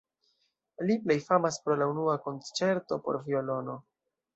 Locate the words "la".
1.85-1.91